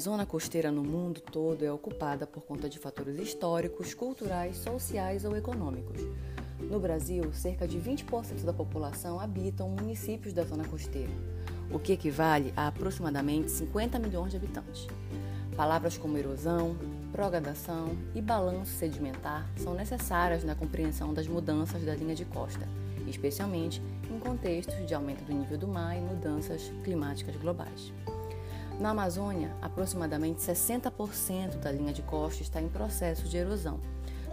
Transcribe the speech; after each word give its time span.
zona 0.00 0.24
costeira 0.24 0.72
no 0.72 0.82
mundo 0.82 1.20
todo 1.20 1.62
é 1.62 1.70
ocupada 1.70 2.26
por 2.26 2.42
conta 2.42 2.70
de 2.70 2.78
fatores 2.78 3.18
históricos, 3.18 3.92
culturais, 3.92 4.56
sociais 4.56 5.26
ou 5.26 5.36
econômicos. 5.36 6.00
No 6.58 6.80
Brasil, 6.80 7.30
cerca 7.34 7.68
de 7.68 7.78
20% 7.78 8.42
da 8.44 8.52
população 8.52 9.20
habitam 9.20 9.68
municípios 9.68 10.32
da 10.32 10.42
zona 10.42 10.64
costeira, 10.64 11.12
o 11.70 11.78
que 11.78 11.92
equivale 11.92 12.52
a 12.56 12.66
aproximadamente 12.66 13.50
50 13.50 13.98
milhões 13.98 14.30
de 14.30 14.38
habitantes. 14.38 14.86
Palavras 15.54 15.98
como 15.98 16.16
erosão, 16.16 16.76
progradação 17.12 17.94
e 18.14 18.22
balanço 18.22 18.72
sedimentar 18.72 19.46
são 19.56 19.74
necessárias 19.74 20.44
na 20.44 20.54
compreensão 20.54 21.12
das 21.12 21.28
mudanças 21.28 21.84
da 21.84 21.94
linha 21.94 22.14
de 22.14 22.24
costa, 22.24 22.66
especialmente 23.06 23.82
em 24.10 24.18
contextos 24.18 24.86
de 24.86 24.94
aumento 24.94 25.24
do 25.24 25.32
nível 25.34 25.58
do 25.58 25.68
mar 25.68 25.94
e 25.94 26.00
mudanças 26.00 26.72
climáticas 26.82 27.36
globais. 27.36 27.92
Na 28.80 28.92
Amazônia, 28.92 29.54
aproximadamente 29.60 30.40
60% 30.40 31.58
da 31.58 31.70
linha 31.70 31.92
de 31.92 32.00
costa 32.00 32.42
está 32.42 32.62
em 32.62 32.68
processo 32.70 33.28
de 33.28 33.36
erosão, 33.36 33.78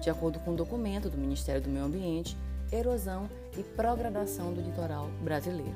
de 0.02 0.10
acordo 0.10 0.40
com 0.40 0.52
um 0.52 0.56
documento 0.56 1.10
do 1.10 1.18
Ministério 1.18 1.62
do 1.62 1.70
Meio 1.70 1.84
Ambiente, 1.84 2.38
Erosão 2.72 3.30
e 3.58 3.62
Progradação 3.62 4.54
do 4.54 4.62
Litoral 4.62 5.10
Brasileiro. 5.22 5.76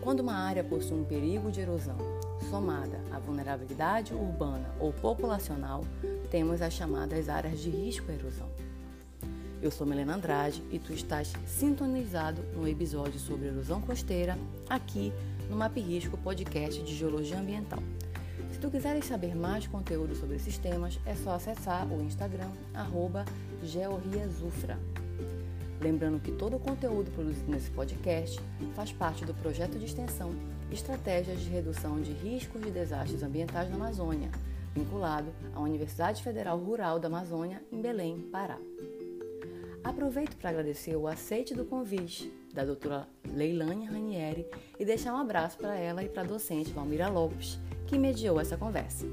Quando 0.00 0.20
uma 0.20 0.34
área 0.34 0.62
possui 0.62 0.96
um 0.96 1.04
perigo 1.04 1.50
de 1.50 1.60
erosão 1.60 1.96
somada 2.48 3.00
à 3.10 3.18
vulnerabilidade 3.18 4.14
urbana 4.14 4.70
ou 4.78 4.92
populacional, 4.92 5.84
temos 6.30 6.62
as 6.62 6.72
chamadas 6.72 7.28
áreas 7.28 7.58
de 7.58 7.68
risco 7.68 8.12
erosão. 8.12 8.48
Eu 9.60 9.72
sou 9.72 9.84
Melena 9.84 10.14
Andrade 10.14 10.62
e 10.70 10.78
tu 10.78 10.92
estás 10.92 11.32
sintonizado 11.46 12.42
no 12.54 12.68
episódio 12.68 13.18
sobre 13.18 13.48
erosão 13.48 13.80
costeira 13.80 14.38
aqui 14.68 15.12
no 15.52 15.58
Map 15.58 15.76
Risco 15.76 16.16
Podcast 16.16 16.82
de 16.82 16.94
Geologia 16.94 17.38
Ambiental. 17.38 17.78
Se 18.50 18.58
tu 18.58 18.70
quiseres 18.70 19.04
saber 19.04 19.36
mais 19.36 19.66
conteúdo 19.66 20.14
sobre 20.14 20.36
esses 20.36 20.56
temas, 20.56 20.98
é 21.04 21.14
só 21.14 21.34
acessar 21.34 21.86
o 21.92 22.02
Instagram 22.02 22.48
georriazufra. 23.62 24.78
Lembrando 25.78 26.22
que 26.22 26.32
todo 26.32 26.56
o 26.56 26.58
conteúdo 26.58 27.10
produzido 27.10 27.50
nesse 27.50 27.70
podcast 27.70 28.40
faz 28.74 28.92
parte 28.92 29.26
do 29.26 29.34
projeto 29.34 29.78
de 29.78 29.84
extensão 29.84 30.30
Estratégias 30.70 31.38
de 31.40 31.50
Redução 31.50 32.00
de 32.00 32.12
Riscos 32.12 32.62
de 32.62 32.70
Desastres 32.70 33.22
Ambientais 33.22 33.68
na 33.68 33.76
Amazônia, 33.76 34.30
vinculado 34.74 35.34
à 35.54 35.60
Universidade 35.60 36.22
Federal 36.22 36.58
Rural 36.58 36.98
da 36.98 37.08
Amazônia, 37.08 37.62
em 37.70 37.78
Belém, 37.78 38.26
Pará. 38.32 38.56
Aproveito 39.84 40.34
para 40.36 40.48
agradecer 40.48 40.96
o 40.96 41.06
aceite 41.06 41.54
do 41.54 41.66
convite 41.66 42.32
da 42.52 42.64
doutora 42.64 43.08
Leilane 43.24 43.86
Ranieri 43.86 44.46
e 44.78 44.84
deixar 44.84 45.14
um 45.14 45.16
abraço 45.16 45.56
para 45.56 45.74
ela 45.74 46.04
e 46.04 46.08
para 46.08 46.22
a 46.22 46.26
docente 46.26 46.70
Valmira 46.70 47.08
Lopes, 47.08 47.58
que 47.88 47.98
mediou 47.98 48.38
essa 48.38 48.58
conversa. 48.58 49.06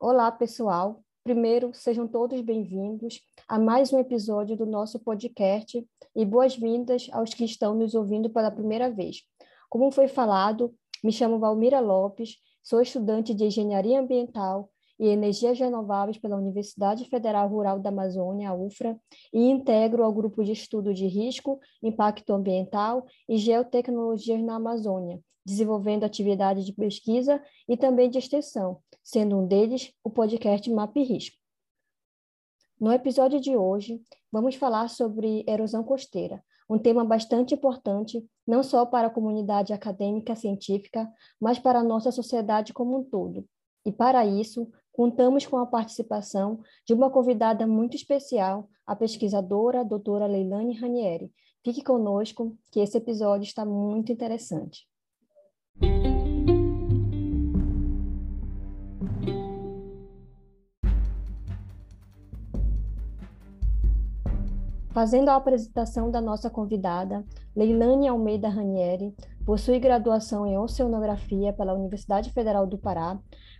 Olá, 0.00 0.32
pessoal. 0.32 1.04
Primeiro, 1.22 1.74
sejam 1.74 2.08
todos 2.08 2.40
bem-vindos 2.40 3.20
a 3.46 3.58
mais 3.58 3.92
um 3.92 3.98
episódio 3.98 4.56
do 4.56 4.64
nosso 4.64 4.98
podcast 4.98 5.86
e 6.16 6.24
boas-vindas 6.24 7.08
aos 7.12 7.34
que 7.34 7.44
estão 7.44 7.74
nos 7.74 7.94
ouvindo 7.94 8.30
pela 8.30 8.50
primeira 8.50 8.90
vez. 8.90 9.24
Como 9.68 9.90
foi 9.90 10.08
falado, 10.08 10.74
me 11.04 11.12
chamo 11.12 11.38
Valmira 11.38 11.80
Lopes, 11.80 12.36
sou 12.68 12.82
estudante 12.82 13.32
de 13.32 13.44
Engenharia 13.44 13.98
Ambiental 13.98 14.70
e 15.00 15.08
Energias 15.08 15.58
Renováveis 15.58 16.18
pela 16.18 16.36
Universidade 16.36 17.06
Federal 17.06 17.48
Rural 17.48 17.80
da 17.80 17.88
Amazônia, 17.88 18.52
UFRA, 18.52 19.00
e 19.32 19.40
integro 19.40 20.04
ao 20.04 20.12
grupo 20.12 20.44
de 20.44 20.52
estudo 20.52 20.92
de 20.92 21.06
risco, 21.06 21.58
impacto 21.82 22.30
ambiental 22.30 23.06
e 23.26 23.38
geotecnologias 23.38 24.42
na 24.42 24.56
Amazônia, 24.56 25.18
desenvolvendo 25.46 26.04
atividades 26.04 26.66
de 26.66 26.74
pesquisa 26.74 27.42
e 27.66 27.74
também 27.74 28.10
de 28.10 28.18
extensão, 28.18 28.82
sendo 29.02 29.38
um 29.38 29.46
deles 29.46 29.90
o 30.04 30.10
podcast 30.10 30.70
Map 30.70 30.94
Risco. 30.94 31.38
No 32.78 32.92
episódio 32.92 33.40
de 33.40 33.56
hoje, 33.56 33.98
vamos 34.30 34.56
falar 34.56 34.88
sobre 34.88 35.42
erosão 35.48 35.82
costeira, 35.82 36.44
um 36.68 36.78
tema 36.78 37.04
bastante 37.04 37.54
importante 37.54 38.24
não 38.46 38.62
só 38.62 38.84
para 38.84 39.08
a 39.08 39.10
comunidade 39.10 39.72
acadêmica 39.72 40.34
científica, 40.34 41.10
mas 41.40 41.58
para 41.58 41.80
a 41.80 41.84
nossa 41.84 42.10
sociedade 42.10 42.72
como 42.72 42.98
um 42.98 43.04
todo. 43.04 43.46
E 43.84 43.92
para 43.92 44.26
isso, 44.26 44.70
contamos 44.92 45.46
com 45.46 45.56
a 45.58 45.66
participação 45.66 46.60
de 46.86 46.92
uma 46.92 47.10
convidada 47.10 47.66
muito 47.66 47.96
especial, 47.96 48.68
a 48.86 48.96
pesquisadora 48.96 49.80
a 49.80 49.84
doutora 49.84 50.26
Leilane 50.26 50.78
Ranieri. 50.78 51.32
Fique 51.64 51.82
conosco, 51.82 52.56
que 52.70 52.80
esse 52.80 52.96
episódio 52.96 53.44
está 53.44 53.64
muito 53.64 54.12
interessante. 54.12 54.86
Fazendo 64.98 65.28
a 65.28 65.36
apresentação 65.36 66.10
da 66.10 66.20
nossa 66.20 66.50
convidada, 66.50 67.24
Leilane 67.54 68.08
Almeida 68.08 68.48
Ranieri 68.48 69.14
possui 69.46 69.78
graduação 69.78 70.44
em 70.44 70.58
Oceanografia 70.58 71.52
pela 71.52 71.72
Universidade 71.72 72.32
Federal 72.32 72.66
do 72.66 72.76
Pará 72.76 73.16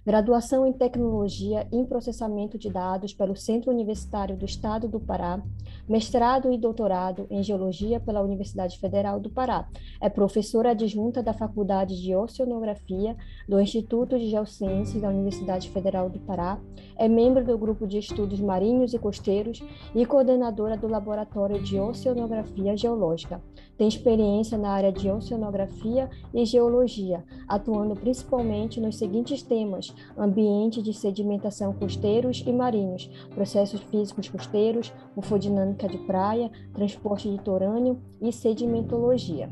graduação 0.08 0.66
em 0.66 0.72
Tecnologia 0.72 1.68
em 1.70 1.84
Processamento 1.84 2.56
de 2.56 2.70
Dados 2.70 3.12
pelo 3.12 3.36
Centro 3.36 3.70
Universitário 3.70 4.38
do 4.38 4.46
Estado 4.46 4.88
do 4.88 4.98
Pará, 4.98 5.38
mestrado 5.86 6.50
e 6.50 6.56
doutorado 6.56 7.26
em 7.28 7.42
Geologia 7.42 8.00
pela 8.00 8.22
Universidade 8.22 8.78
Federal 8.78 9.20
do 9.20 9.28
Pará. 9.28 9.68
É 10.00 10.08
professora 10.08 10.70
adjunta 10.70 11.22
da 11.22 11.34
Faculdade 11.34 12.00
de 12.00 12.16
Oceanografia 12.16 13.14
do 13.46 13.60
Instituto 13.60 14.18
de 14.18 14.30
Geociências 14.30 15.02
da 15.02 15.10
Universidade 15.10 15.68
Federal 15.68 16.08
do 16.08 16.18
Pará, 16.20 16.58
é 16.96 17.06
membro 17.06 17.44
do 17.44 17.58
Grupo 17.58 17.86
de 17.86 17.98
Estudos 17.98 18.40
Marinhos 18.40 18.94
e 18.94 18.98
Costeiros 18.98 19.62
e 19.94 20.06
coordenadora 20.06 20.78
do 20.78 20.88
Laboratório 20.88 21.62
de 21.62 21.78
Oceanografia 21.78 22.74
Geológica. 22.74 23.42
Tem 23.78 23.86
experiência 23.86 24.58
na 24.58 24.70
área 24.70 24.90
de 24.90 25.08
oceanografia 25.08 26.10
e 26.34 26.44
geologia, 26.44 27.24
atuando 27.46 27.94
principalmente 27.94 28.80
nos 28.80 28.98
seguintes 28.98 29.40
temas: 29.40 29.94
ambiente 30.16 30.82
de 30.82 30.92
sedimentação 30.92 31.72
costeiros 31.72 32.42
e 32.44 32.52
marinhos, 32.52 33.06
processos 33.32 33.80
físicos 33.82 34.28
costeiros, 34.28 34.92
ufodinâmica 35.16 35.88
de 35.88 35.98
praia, 35.98 36.50
transporte 36.74 37.30
de 37.30 37.38
torânio 37.40 38.02
e 38.20 38.32
sedimentologia. 38.32 39.48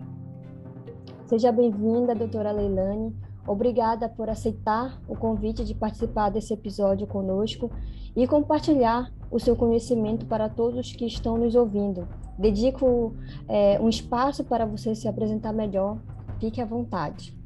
Seja 1.27 1.53
bem-vinda, 1.53 2.13
doutora 2.13 2.51
Leilane. 2.51 3.15
Obrigada 3.47 4.09
por 4.09 4.29
aceitar 4.29 5.01
o 5.09 5.17
convite 5.17 5.65
de 5.65 5.75
participar 5.75 6.31
desse 6.31 6.53
episódio 6.53 7.07
conosco 7.07 7.71
e 8.15 8.27
compartilhar 8.27 9.13
o 9.31 9.39
seu 9.39 9.55
conhecimento 9.55 10.27
para 10.27 10.49
todos 10.49 10.93
que 10.93 11.07
estão 11.07 11.37
nos 11.37 11.55
ouvindo. 11.55 12.09
Dedico 12.39 13.15
é, 13.49 13.81
um 13.81 13.89
espaço 13.89 14.45
para 14.45 14.67
você 14.67 14.95
se 14.95 15.09
apresentar 15.09 15.53
melhor. 15.53 15.99
Fique 16.39 16.61
à 16.61 16.65
vontade. 16.65 17.37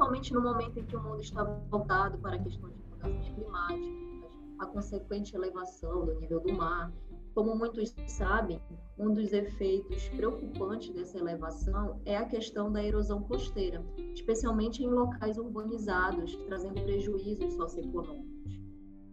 principalmente 0.00 0.32
no 0.32 0.42
momento 0.42 0.78
em 0.78 0.84
que 0.84 0.96
o 0.96 1.02
mundo 1.02 1.20
está 1.20 1.44
voltado 1.70 2.18
para 2.18 2.38
questões 2.38 2.74
de 2.74 2.82
mudanças 2.90 3.28
climáticas, 3.34 4.19
a 4.60 4.66
consequente 4.66 5.34
elevação 5.34 6.04
do 6.04 6.20
nível 6.20 6.40
do 6.40 6.52
mar. 6.52 6.92
Como 7.34 7.56
muitos 7.56 7.94
sabem, 8.06 8.60
um 8.98 9.12
dos 9.12 9.32
efeitos 9.32 10.08
preocupantes 10.10 10.90
dessa 10.90 11.18
elevação 11.18 12.00
é 12.04 12.16
a 12.16 12.26
questão 12.26 12.70
da 12.70 12.84
erosão 12.84 13.22
costeira, 13.22 13.84
especialmente 14.14 14.82
em 14.82 14.88
locais 14.88 15.38
urbanizados, 15.38 16.36
trazendo 16.46 16.82
prejuízos 16.82 17.54
socioeconômicos. 17.54 18.60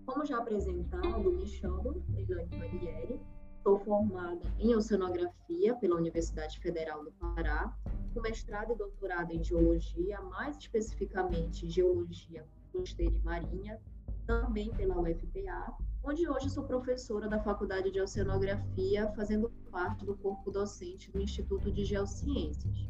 Como 0.05 0.25
já 0.25 0.39
apresentado, 0.39 1.31
me 1.31 1.45
chamo 1.45 2.03
Leilane 2.09 2.57
Manieri, 2.57 3.21
sou 3.63 3.79
formada 3.79 4.53
em 4.59 4.75
Oceanografia 4.75 5.75
pela 5.75 5.95
Universidade 5.95 6.59
Federal 6.59 7.03
do 7.03 7.11
Pará 7.11 7.73
com 8.13 8.21
mestrado 8.21 8.73
e 8.73 8.75
doutorado 8.75 9.31
em 9.31 9.43
geologia, 9.43 10.19
mais 10.21 10.57
especificamente 10.57 11.69
geologia 11.69 12.45
costeira 12.71 13.15
e 13.15 13.21
marinha, 13.21 13.79
também 14.27 14.69
pela 14.71 14.99
UFPA, 14.99 15.73
onde 16.03 16.29
hoje 16.29 16.49
sou 16.49 16.65
professora 16.65 17.29
da 17.29 17.39
Faculdade 17.39 17.89
de 17.89 18.01
Oceanografia, 18.01 19.11
fazendo 19.15 19.49
parte 19.71 20.05
do 20.05 20.15
corpo 20.17 20.51
docente 20.51 21.09
do 21.09 21.19
Instituto 21.19 21.71
de 21.71 21.85
Geociências. 21.85 22.87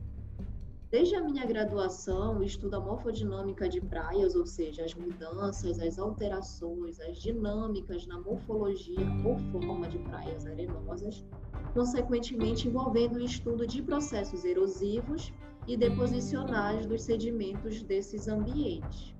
Desde 0.89 1.15
a 1.15 1.21
minha 1.21 1.45
graduação, 1.45 2.41
estudo 2.41 2.75
a 2.75 2.79
morfodinâmica 2.79 3.67
de 3.67 3.81
praias, 3.81 4.35
ou 4.35 4.45
seja, 4.45 4.85
as 4.85 4.93
mudanças, 4.93 5.79
as 5.79 5.99
alterações, 5.99 6.99
as 7.01 7.17
dinâmicas 7.17 8.07
na 8.07 8.19
morfologia 8.19 9.05
ou 9.25 9.37
forma 9.51 9.87
de 9.89 9.99
praias 9.99 10.45
arenosas, 10.47 11.25
consequentemente 11.73 12.69
envolvendo 12.69 13.17
o 13.17 13.21
estudo 13.23 13.67
de 13.67 13.83
processos 13.83 14.45
erosivos 14.45 15.33
e 15.67 15.75
deposicionais 15.75 16.85
dos 16.85 17.01
sedimentos 17.01 17.83
desses 17.83 18.29
ambientes. 18.29 19.13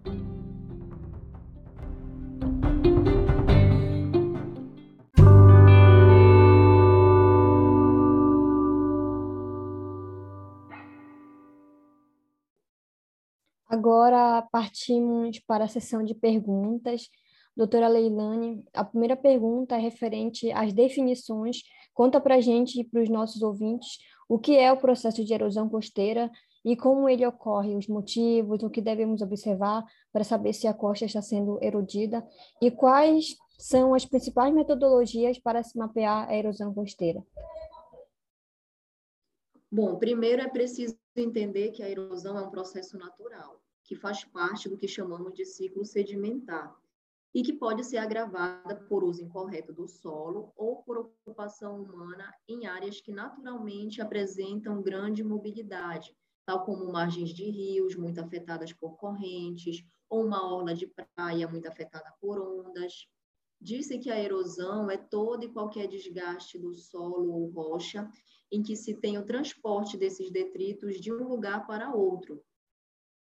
Agora 13.78 14.42
partimos 14.52 15.38
para 15.42 15.66
a 15.66 15.68
sessão 15.68 16.04
de 16.04 16.16
perguntas. 16.16 17.12
Doutora 17.56 17.88
Leilane, 17.88 18.66
a 18.74 18.84
primeira 18.84 19.16
pergunta 19.16 19.76
é 19.76 19.78
referente 19.78 20.52
às 20.52 20.74
definições. 20.74 21.62
Conta 21.94 22.20
para 22.20 22.38
a 22.38 22.42
gente 22.42 22.82
e 22.82 22.84
para 22.84 23.04
os 23.04 23.08
nossos 23.08 23.44
ouvintes 23.44 24.00
o 24.28 24.40
que 24.40 24.58
é 24.58 24.72
o 24.72 24.78
processo 24.78 25.24
de 25.24 25.32
erosão 25.32 25.70
costeira 25.70 26.32
e 26.66 26.76
como 26.76 27.08
ele 27.08 27.24
ocorre, 27.24 27.76
os 27.76 27.88
motivos, 27.88 28.64
o 28.64 28.70
que 28.70 28.82
devemos 28.82 29.22
observar 29.22 29.86
para 30.12 30.24
saber 30.24 30.54
se 30.54 30.66
a 30.66 30.74
costa 30.74 31.06
está 31.06 31.22
sendo 31.22 31.60
erodida 31.62 32.28
e 32.60 32.72
quais 32.72 33.36
são 33.60 33.94
as 33.94 34.08
principais 34.08 34.52
metodologias 34.52 35.38
para 35.38 35.62
se 35.62 35.78
mapear 35.78 36.28
a 36.28 36.36
erosão 36.36 36.74
costeira. 36.74 37.24
Bom, 39.72 39.98
primeiro 39.98 40.42
é 40.42 40.50
preciso 40.50 40.98
entender 41.16 41.70
que 41.70 41.84
a 41.84 41.90
erosão 41.90 42.36
é 42.40 42.42
um 42.42 42.50
processo 42.50 42.98
natural 42.98 43.62
que 43.88 43.96
faz 43.96 44.26
parte 44.26 44.68
do 44.68 44.78
que 44.78 44.88
chamamos 44.88 45.34
de 45.34 45.46
ciclo 45.46 45.86
sedimentar 45.86 46.78
e 47.34 47.42
que 47.42 47.54
pode 47.54 47.86
ser 47.86 47.98
agravada 47.98 48.76
por 48.76 49.04
uso 49.04 49.24
incorreto 49.24 49.72
do 49.72 49.88
solo 49.88 50.52
ou 50.58 50.84
por 50.84 50.98
ocupação 50.98 51.82
humana 51.82 52.34
em 52.48 52.68
áreas 52.68 53.00
que 53.00 53.14
naturalmente 53.14 54.02
apresentam 54.02 54.82
grande 54.82 55.24
mobilidade, 55.24 56.14
tal 56.46 56.66
como 56.66 56.92
margens 56.92 57.30
de 57.30 57.50
rios 57.50 57.96
muito 57.96 58.20
afetadas 58.20 58.74
por 58.74 58.98
correntes 58.98 59.86
ou 60.10 60.26
uma 60.26 60.54
orla 60.54 60.74
de 60.74 60.88
praia 61.16 61.48
muito 61.48 61.68
afetada 61.68 62.14
por 62.20 62.40
ondas. 62.40 63.08
Disse 63.60 63.98
que 64.00 64.12
a 64.12 64.22
erosão 64.22 64.92
é 64.92 64.98
todo 64.98 65.46
e 65.46 65.52
qualquer 65.52 65.88
desgaste 65.88 66.60
do 66.60 66.76
solo 66.76 67.32
ou 67.32 67.50
rocha 67.52 68.10
em 68.52 68.62
que 68.62 68.76
se 68.76 68.94
tem 68.94 69.18
o 69.18 69.26
transporte 69.26 69.98
desses 69.98 70.30
detritos 70.30 71.00
de 71.00 71.12
um 71.12 71.28
lugar 71.28 71.66
para 71.68 71.94
outro, 71.94 72.42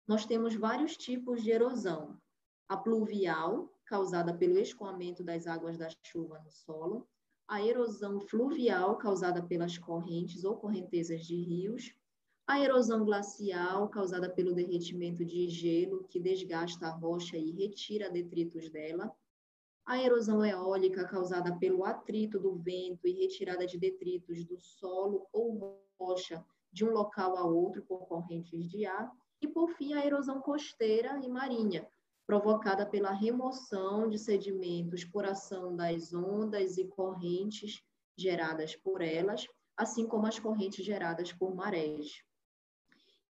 nós 0.07 0.25
temos 0.25 0.55
vários 0.55 0.95
tipos 0.95 1.41
de 1.43 1.51
erosão. 1.51 2.17
A 2.67 2.77
pluvial, 2.77 3.69
causada 3.85 4.33
pelo 4.33 4.57
escoamento 4.57 5.23
das 5.23 5.47
águas 5.47 5.77
da 5.77 5.87
chuva 6.03 6.39
no 6.39 6.51
solo, 6.51 7.07
a 7.47 7.61
erosão 7.61 8.19
fluvial, 8.19 8.97
causada 8.97 9.41
pelas 9.41 9.77
correntes 9.77 10.43
ou 10.43 10.55
correntezas 10.57 11.25
de 11.25 11.35
rios, 11.35 11.93
a 12.47 12.59
erosão 12.59 13.03
glacial, 13.03 13.89
causada 13.89 14.29
pelo 14.29 14.53
derretimento 14.53 15.25
de 15.25 15.47
gelo, 15.49 16.03
que 16.07 16.19
desgasta 16.19 16.87
a 16.87 16.91
rocha 16.91 17.37
e 17.37 17.51
retira 17.51 18.09
detritos 18.09 18.69
dela, 18.69 19.11
a 19.85 20.01
erosão 20.01 20.43
eólica, 20.43 21.07
causada 21.07 21.55
pelo 21.57 21.83
atrito 21.83 22.39
do 22.39 22.55
vento 22.55 23.07
e 23.07 23.11
retirada 23.11 23.65
de 23.67 23.77
detritos 23.77 24.43
do 24.43 24.57
solo 24.59 25.27
ou 25.31 25.79
rocha 25.99 26.43
de 26.71 26.83
um 26.83 26.91
local 26.91 27.37
a 27.37 27.45
outro 27.45 27.83
por 27.83 28.07
correntes 28.07 28.69
de 28.69 28.85
ar, 28.85 29.11
e, 29.45 29.47
por 29.47 29.69
fim, 29.71 29.93
a 29.93 30.05
erosão 30.05 30.41
costeira 30.41 31.19
e 31.23 31.29
marinha, 31.29 31.87
provocada 32.27 32.85
pela 32.85 33.11
remoção 33.11 34.09
de 34.09 34.17
sedimentos 34.17 35.05
por 35.05 35.25
ação 35.25 35.75
das 35.75 36.13
ondas 36.13 36.77
e 36.77 36.85
correntes 36.87 37.81
geradas 38.17 38.75
por 38.75 39.01
elas, 39.01 39.47
assim 39.77 40.07
como 40.07 40.25
as 40.25 40.39
correntes 40.39 40.83
geradas 40.83 41.31
por 41.31 41.55
marés. 41.55 42.23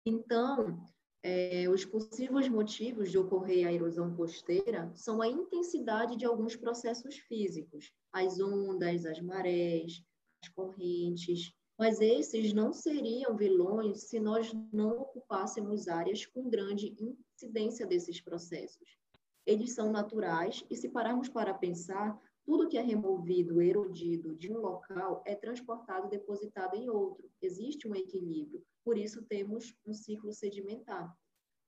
Então, 0.05 0.79
é, 1.23 1.69
os 1.69 1.85
possíveis 1.85 2.49
motivos 2.49 3.11
de 3.11 3.17
ocorrer 3.17 3.67
a 3.67 3.73
erosão 3.73 4.15
costeira 4.15 4.91
são 4.95 5.23
a 5.23 5.29
intensidade 5.29 6.17
de 6.17 6.27
alguns 6.27 6.57
processos 6.57 7.17
físicos, 7.17 7.91
as 8.13 8.41
ondas, 8.41 9.07
as 9.07 9.21
marés, 9.21 10.03
as 10.43 10.49
correntes, 10.51 11.55
mas 11.83 12.01
esses 12.01 12.53
não 12.53 12.73
seriam 12.73 13.37
vilões 13.37 14.05
se 14.05 14.21
nós 14.21 14.53
não 14.73 15.01
ocupássemos 15.01 15.89
áreas 15.89 16.25
com 16.25 16.49
grande 16.49 16.95
incidência 16.97 17.85
desses 17.85 18.21
processos. 18.21 18.97
Eles 19.45 19.73
são 19.73 19.91
naturais 19.91 20.65
e, 20.71 20.77
se 20.77 20.89
pararmos 20.89 21.29
para 21.29 21.53
pensar, 21.53 22.17
tudo 22.47 22.69
que 22.69 22.79
é 22.79 22.81
removido, 22.81 23.61
erodido 23.61 24.37
de 24.37 24.53
um 24.53 24.59
local 24.59 25.25
é 25.27 25.35
transportado, 25.35 26.09
depositado 26.09 26.77
em 26.77 26.89
outro. 26.89 27.29
Existe 27.43 27.89
um 27.89 27.97
equilíbrio, 27.97 28.63
por 28.85 28.97
isso 28.97 29.21
temos 29.25 29.75
um 29.85 29.93
ciclo 29.93 30.33
sedimentar. 30.33 31.13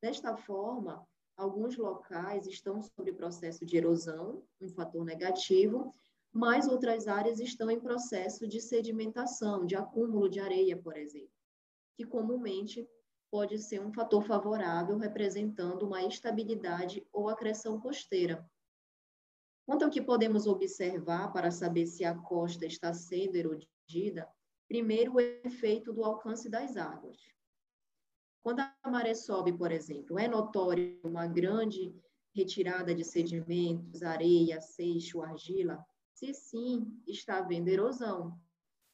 Desta 0.00 0.37
forma, 0.37 1.05
alguns 1.37 1.76
locais 1.76 2.46
estão 2.46 2.81
sob 2.81 3.12
processo 3.14 3.67
de 3.67 3.78
erosão, 3.78 4.44
um 4.60 4.69
fator 4.69 5.05
negativo, 5.05 5.93
mas 6.34 6.66
outras 6.66 7.06
áreas 7.06 7.38
estão 7.38 7.70
em 7.70 7.78
processo 7.78 8.48
de 8.48 8.60
sedimentação, 8.60 9.64
de 9.64 9.76
acúmulo 9.76 10.28
de 10.28 10.40
areia, 10.40 10.76
por 10.76 10.96
exemplo, 10.96 11.31
que 11.96 12.04
comumente 12.04 12.84
pode 13.31 13.56
ser 13.58 13.81
um 13.81 13.92
fator 13.92 14.20
favorável 14.25 14.98
representando 14.98 15.84
uma 15.84 16.02
estabilidade 16.02 17.06
ou 17.12 17.28
acreção 17.28 17.81
costeira. 17.81 18.44
Quanto 19.64 19.84
ao 19.84 19.90
que 19.90 20.02
podemos 20.02 20.48
observar 20.48 21.32
para 21.32 21.52
saber 21.52 21.86
se 21.86 22.04
a 22.04 22.19
costa 22.19 22.66
está 22.66 22.92
sendo 22.92 23.36
erodida, 23.36 24.28
primeiro 24.66 25.14
o 25.14 25.20
efeito 25.20 25.92
do 25.92 26.02
alcance 26.02 26.48
das 26.48 26.76
águas. 26.76 27.16
Quando 28.42 28.58
a 28.60 28.90
maré 28.90 29.14
sobe, 29.14 29.56
por 29.56 29.70
exemplo, 29.70 30.19
é 30.19 30.26
notório 30.26 30.98
uma 31.04 31.28
grande 31.28 31.94
retirada 32.34 32.92
de 32.92 33.04
sedimentos, 33.04 34.02
areia, 34.02 34.60
seixo, 34.60 35.22
argila, 35.22 35.82
se 36.32 36.32
sim 36.32 37.02
está 37.06 37.38
havendo 37.38 37.68
erosão. 37.68 38.38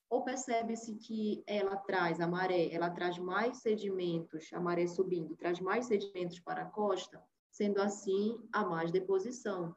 Ou 0.08 0.24
percebe-se 0.24 0.96
que 0.96 1.44
ela 1.46 1.76
traz, 1.76 2.20
a 2.20 2.26
maré, 2.26 2.72
ela 2.72 2.90
traz 2.90 3.16
mais 3.18 3.58
sedimentos, 3.58 4.52
a 4.52 4.58
maré 4.58 4.86
subindo, 4.86 5.36
traz 5.36 5.60
mais 5.60 5.86
sedimentos 5.86 6.40
para 6.40 6.62
a 6.62 6.66
costa, 6.66 7.22
sendo 7.50 7.80
assim 7.80 8.36
a 8.52 8.64
mais 8.64 8.90
deposição. 8.90 9.76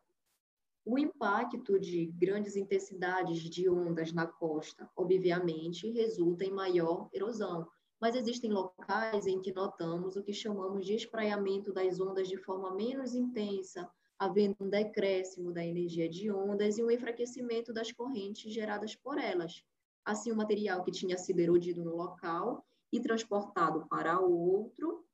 O 0.86 0.98
impacto 0.98 1.80
de 1.80 2.08
grandes 2.08 2.56
intensidades 2.56 3.42
de 3.42 3.70
ondas 3.70 4.12
na 4.12 4.26
costa, 4.26 4.90
obviamente, 4.96 5.92
resulta 5.92 6.44
em 6.44 6.52
maior 6.52 7.10
erosão, 7.14 7.68
mas 8.02 8.16
existem 8.16 8.52
locais 8.52 9.28
em 9.28 9.40
que 9.40 9.54
notamos 9.54 10.16
o 10.16 10.24
que 10.24 10.34
chamamos 10.34 10.86
de 10.86 10.96
espraiamento 10.96 11.72
das 11.72 12.00
ondas 12.00 12.28
de 12.28 12.38
forma 12.38 12.74
menos 12.74 13.14
intensa, 13.14 13.90
havendo 14.18 14.56
um 14.60 14.70
decréscimo 14.70 15.52
da 15.52 15.66
energia 15.66 16.08
de 16.08 16.32
ondas 16.32 16.78
e 16.78 16.84
um 16.84 16.92
enfraquecimento 16.92 17.74
das 17.74 17.92
correntes 17.92 18.54
geradas 18.54 18.96
por 18.96 19.18
elas. 19.18 19.64
Assim, 20.06 20.32
o 20.32 20.36
material 20.36 20.84
que 20.84 20.92
tinha 20.92 21.18
sido 21.18 21.40
erodido 21.40 21.84
no 21.84 21.96
local 21.96 22.66
e 22.92 23.00
transportado 23.00 23.88
para 23.88 24.20
outro, 24.20 25.06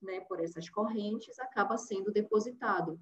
né, 0.00 0.20
por 0.20 0.40
essas 0.40 0.68
correntes, 0.68 1.38
acaba 1.38 1.76
sendo 1.76 2.12
depositado. 2.12 3.00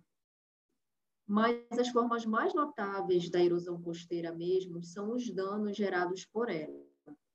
Mas 1.26 1.60
as 1.72 1.88
formas 1.88 2.24
mais 2.24 2.54
notáveis 2.54 3.28
da 3.28 3.42
erosão 3.42 3.80
costeira 3.82 4.32
mesmo 4.32 4.82
são 4.82 5.12
os 5.12 5.28
danos 5.30 5.76
gerados 5.76 6.24
por 6.24 6.48
ela. 6.48 6.86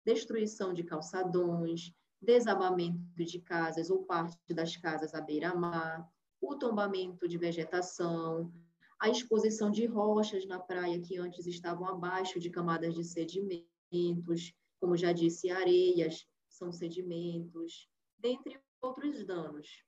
Destruição 0.05 0.73
de 0.73 0.83
calçadões, 0.83 1.93
desabamento 2.21 3.23
de 3.23 3.39
casas 3.39 3.89
ou 3.89 4.03
parte 4.03 4.37
das 4.53 4.77
casas 4.77 5.13
à 5.13 5.21
beira-mar, 5.21 6.09
o 6.41 6.55
tombamento 6.55 7.27
de 7.27 7.37
vegetação, 7.37 8.51
a 8.99 9.09
exposição 9.09 9.71
de 9.71 9.85
rochas 9.85 10.45
na 10.45 10.59
praia 10.59 10.99
que 10.99 11.17
antes 11.17 11.45
estavam 11.45 11.87
abaixo 11.87 12.39
de 12.39 12.49
camadas 12.49 12.95
de 12.95 13.03
sedimentos, 13.03 14.53
como 14.79 14.97
já 14.97 15.13
disse, 15.13 15.51
areias 15.51 16.25
são 16.49 16.71
sedimentos, 16.71 17.87
dentre 18.17 18.59
outros 18.81 19.23
danos. 19.25 19.83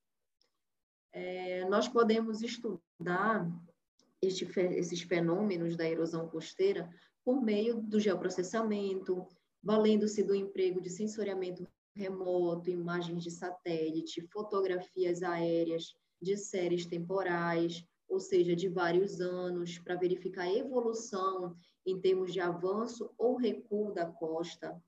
É, 1.12 1.66
nós 1.66 1.88
podemos 1.88 2.42
estudar 2.42 3.48
este, 4.22 4.46
esses 4.60 5.02
fenômenos 5.02 5.76
da 5.76 5.88
erosão 5.88 6.28
costeira 6.28 6.90
por 7.24 7.42
meio 7.42 7.82
do 7.82 8.00
geoprocessamento, 8.00 9.28
valendo-se 9.62 10.24
do 10.24 10.36
emprego 10.36 10.82
de 10.82 10.90
sensoriamento 10.90 11.68
remoto, 11.96 12.70
imagens 12.70 13.24
de 13.24 13.32
satélite, 13.32 14.28
fotografias 14.32 15.22
aéreas, 15.22 15.96
de 16.24 16.38
séries 16.38 16.86
temporais, 16.86 17.86
ou 18.08 18.20
seja, 18.20 18.56
de 18.56 18.70
vários 18.70 19.20
anos, 19.20 19.78
para 19.80 19.96
verificar 19.96 20.44
a 20.44 20.54
evolução 20.54 21.56
em 21.86 22.00
termos 22.00 22.32
de 22.32 22.40
avanço 22.40 23.12
ou 23.18 23.36
recuo 23.36 23.94
da 23.94 24.06
costa, 24.06 24.82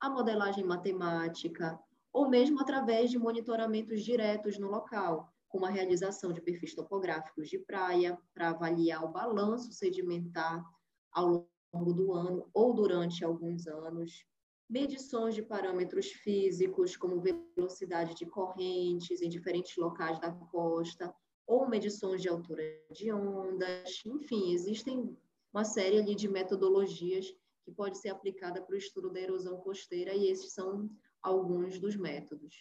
a 0.00 0.08
modelagem 0.08 0.64
matemática, 0.64 1.78
ou 2.12 2.28
mesmo 2.28 2.60
através 2.60 3.10
de 3.10 3.18
monitoramentos 3.18 4.02
diretos 4.02 4.58
no 4.58 4.68
local, 4.68 5.32
como 5.48 5.66
a 5.66 5.70
realização 5.70 6.32
de 6.32 6.40
perfis 6.40 6.74
topográficos 6.74 7.48
de 7.48 7.58
praia, 7.58 8.18
para 8.32 8.50
avaliar 8.50 9.04
o 9.04 9.12
balanço 9.12 9.72
sedimentar 9.72 10.64
ao 11.12 11.46
longo 11.74 11.92
do 11.92 12.12
ano 12.12 12.48
ou 12.54 12.72
durante 12.72 13.24
alguns 13.24 13.66
anos, 13.66 14.24
medições 14.70 15.34
de 15.34 15.42
parâmetros 15.42 16.06
físicos, 16.06 16.96
como 16.96 17.20
velocidade 17.20 18.14
de 18.14 18.24
correntes 18.24 19.20
em 19.20 19.28
diferentes 19.28 19.76
locais 19.76 20.20
da 20.20 20.30
costa, 20.30 21.12
ou 21.44 21.68
medições 21.68 22.22
de 22.22 22.28
altura 22.28 22.62
de 22.92 23.12
ondas, 23.12 24.00
enfim, 24.06 24.52
existem 24.52 25.16
uma 25.52 25.64
série 25.64 25.98
ali 25.98 26.14
de 26.14 26.28
metodologias 26.28 27.26
que 27.64 27.72
pode 27.72 27.98
ser 27.98 28.10
aplicada 28.10 28.62
para 28.62 28.74
o 28.74 28.78
estudo 28.78 29.10
da 29.10 29.20
erosão 29.20 29.58
costeira 29.58 30.14
e 30.14 30.30
esses 30.30 30.52
são 30.52 30.88
alguns 31.20 31.80
dos 31.80 31.96
métodos. 31.96 32.54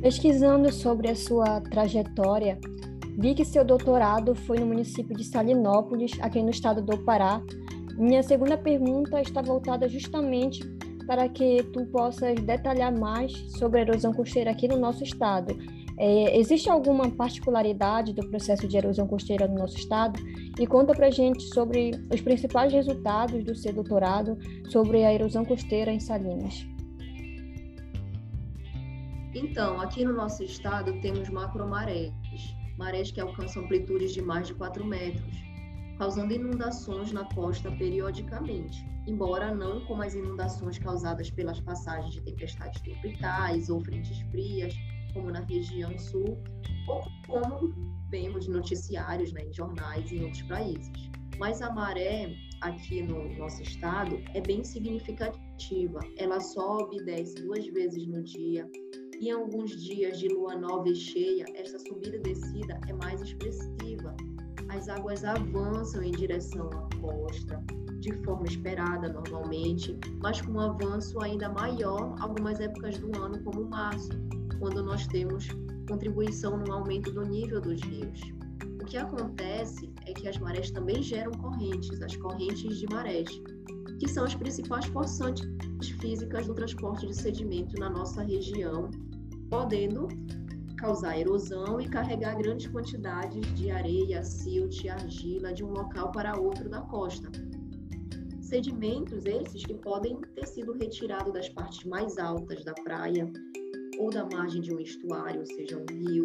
Pesquisando 0.00 0.72
sobre 0.72 1.08
a 1.08 1.16
sua 1.16 1.60
trajetória, 1.62 2.58
vi 3.16 3.34
que 3.34 3.44
seu 3.44 3.64
doutorado 3.64 4.34
foi 4.34 4.58
no 4.58 4.66
município 4.66 5.16
de 5.16 5.24
Salinópolis, 5.24 6.12
aqui 6.20 6.42
no 6.42 6.50
estado 6.50 6.82
do 6.82 6.98
Pará. 6.98 7.40
Minha 7.96 8.22
segunda 8.22 8.56
pergunta 8.56 9.20
está 9.20 9.40
voltada 9.40 9.88
justamente 9.88 10.64
para 11.06 11.28
que 11.28 11.62
tu 11.64 11.86
possas 11.86 12.34
detalhar 12.40 12.92
mais 12.92 13.32
sobre 13.58 13.80
a 13.80 13.82
erosão 13.82 14.12
costeira 14.12 14.50
aqui 14.50 14.66
no 14.66 14.78
nosso 14.78 15.04
estado. 15.04 15.56
É, 15.96 16.36
existe 16.36 16.68
alguma 16.68 17.08
particularidade 17.08 18.12
do 18.12 18.28
processo 18.28 18.66
de 18.66 18.76
erosão 18.76 19.06
costeira 19.06 19.46
no 19.46 19.54
nosso 19.54 19.76
estado? 19.76 20.20
E 20.58 20.66
conta 20.66 20.92
para 20.92 21.10
gente 21.10 21.42
sobre 21.54 21.92
os 22.12 22.20
principais 22.20 22.72
resultados 22.72 23.44
do 23.44 23.54
seu 23.54 23.72
doutorado 23.72 24.36
sobre 24.70 25.04
a 25.04 25.12
erosão 25.12 25.44
costeira 25.44 25.92
em 25.92 26.00
Salinas. 26.00 26.66
Então, 29.34 29.80
aqui 29.80 30.04
no 30.04 30.12
nosso 30.12 30.44
estado 30.44 31.00
temos 31.00 31.28
macromarés, 31.28 32.12
marés 32.76 33.10
que 33.10 33.20
alcançam 33.20 33.64
amplitudes 33.64 34.12
de 34.12 34.22
mais 34.22 34.48
de 34.48 34.54
4 34.54 34.84
metros, 34.84 35.34
causando 35.98 36.32
inundações 36.32 37.12
na 37.12 37.24
costa 37.34 37.70
periodicamente, 37.72 38.84
embora 39.06 39.54
não 39.54 39.84
como 39.84 40.02
as 40.02 40.14
inundações 40.14 40.78
causadas 40.78 41.30
pelas 41.30 41.60
passagens 41.60 42.14
de 42.14 42.22
tempestades 42.22 42.80
tropicais 42.80 43.68
ou 43.68 43.80
frentes 43.80 44.18
frias, 44.30 44.74
como 45.12 45.30
na 45.30 45.40
região 45.40 45.96
sul, 45.98 46.38
ou 46.88 47.02
como 47.26 47.72
vemos 48.10 48.48
noticiários 48.48 49.32
né, 49.32 49.44
em 49.44 49.52
jornais 49.52 50.10
em 50.12 50.24
outros 50.24 50.42
países. 50.42 51.10
Mas 51.38 51.62
a 51.62 51.72
maré 51.72 52.34
aqui 52.60 53.02
no 53.02 53.36
nosso 53.36 53.62
estado 53.62 54.20
é 54.34 54.40
bem 54.40 54.64
significativa. 54.64 56.00
Ela 56.16 56.40
sobe 56.40 56.96
e 56.96 57.04
desce 57.04 57.34
duas 57.36 57.66
vezes 57.66 58.06
no 58.06 58.22
dia. 58.22 58.68
Em 59.20 59.30
alguns 59.30 59.70
dias 59.80 60.18
de 60.18 60.28
lua 60.28 60.56
nova 60.56 60.88
e 60.88 60.94
cheia, 60.94 61.44
essa 61.54 61.78
subida 61.78 62.16
e 62.16 62.20
descida 62.20 62.80
é 62.88 62.92
mais 62.92 63.22
expressiva. 63.22 64.14
As 64.68 64.88
águas 64.88 65.24
avançam 65.24 66.02
em 66.02 66.10
direção 66.10 66.68
à 66.70 66.88
costa, 67.00 67.62
de 68.00 68.12
forma 68.24 68.44
esperada 68.44 69.12
normalmente, 69.12 69.98
mas 70.20 70.40
com 70.40 70.52
um 70.52 70.60
avanço 70.60 71.18
ainda 71.22 71.48
maior 71.48 72.16
algumas 72.20 72.58
épocas 72.58 72.98
do 72.98 73.16
ano, 73.22 73.42
como 73.44 73.64
março, 73.68 74.10
quando 74.58 74.82
nós 74.82 75.06
temos 75.06 75.48
contribuição 75.88 76.56
no 76.58 76.72
aumento 76.72 77.12
do 77.12 77.22
nível 77.22 77.60
dos 77.60 77.80
rios. 77.82 78.20
O 78.82 78.84
que 78.84 78.96
acontece 78.96 79.92
é 80.06 80.12
que 80.12 80.28
as 80.28 80.38
marés 80.38 80.70
também 80.70 81.02
geram 81.02 81.32
correntes, 81.32 82.02
as 82.02 82.16
correntes 82.16 82.78
de 82.78 82.86
marés, 82.92 83.28
que 83.98 84.08
são 84.08 84.24
as 84.24 84.34
principais 84.34 84.86
forçantes 84.86 85.46
físicas 86.00 86.46
do 86.46 86.54
transporte 86.54 87.06
de 87.06 87.14
sedimento 87.14 87.78
na 87.78 87.90
nossa 87.90 88.22
região, 88.22 88.90
podendo 89.50 90.08
causar 90.76 91.18
erosão 91.18 91.80
e 91.80 91.88
carregar 91.88 92.36
grandes 92.36 92.66
quantidades 92.66 93.54
de 93.54 93.70
areia, 93.70 94.22
silt 94.22 94.86
argila 94.86 95.52
de 95.52 95.64
um 95.64 95.70
local 95.70 96.12
para 96.12 96.38
outro 96.38 96.68
da 96.68 96.82
costa. 96.82 97.30
Sedimentos 98.42 99.24
esses 99.24 99.64
que 99.64 99.74
podem 99.74 100.20
ter 100.34 100.46
sido 100.46 100.72
retirados 100.72 101.32
das 101.32 101.48
partes 101.48 101.84
mais 101.84 102.18
altas 102.18 102.62
da 102.64 102.74
praia 102.74 103.30
ou 103.98 104.10
da 104.10 104.26
margem 104.26 104.60
de 104.60 104.74
um 104.74 104.80
estuário, 104.80 105.40
ou 105.40 105.46
seja, 105.46 105.78
um 105.78 105.86
rio, 105.94 106.24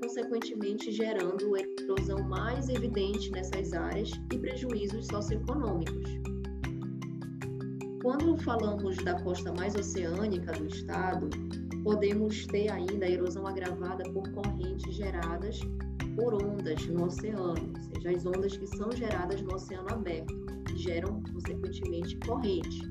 consequentemente 0.00 0.92
gerando 0.92 1.56
erosão 1.56 2.22
mais 2.22 2.68
evidente 2.68 3.30
nessas 3.30 3.72
áreas 3.72 4.10
e 4.32 4.38
prejuízos 4.38 5.06
socioeconômicos. 5.06 6.31
Quando 8.02 8.36
falamos 8.36 8.96
da 8.96 9.14
costa 9.22 9.52
mais 9.52 9.76
oceânica 9.76 10.50
do 10.50 10.66
estado, 10.66 11.30
podemos 11.84 12.44
ter 12.48 12.68
ainda 12.68 13.06
a 13.06 13.08
erosão 13.08 13.46
agravada 13.46 14.02
por 14.10 14.28
correntes 14.32 14.92
geradas 14.92 15.60
por 16.16 16.34
ondas 16.34 16.84
no 16.88 17.04
oceano, 17.04 17.72
ou 17.72 17.94
seja, 17.94 18.10
as 18.10 18.26
ondas 18.26 18.56
que 18.56 18.66
são 18.66 18.90
geradas 18.90 19.40
no 19.42 19.54
oceano 19.54 19.88
aberto, 19.88 20.34
que 20.66 20.76
geram, 20.78 21.22
consequentemente, 21.32 22.16
corrente. 22.26 22.82